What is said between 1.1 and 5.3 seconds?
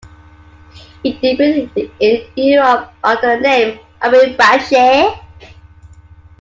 debuted in Europe under the name, "Ombre bianche".